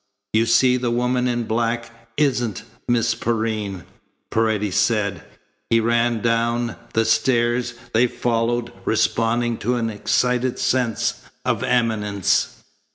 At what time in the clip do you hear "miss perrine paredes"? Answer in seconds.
2.87-4.75